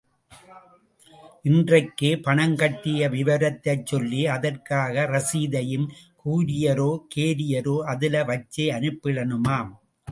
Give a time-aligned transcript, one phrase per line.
[1.45, 5.87] இன்றைக்கே பணம் கட்டிய விவரத்தைச் சொல்லி, அதற்காக ரசீதையும்
[6.25, 9.71] கூரியரோ, கேரியரோ அதுல வச்சு அனுப்பிடனுமாம்.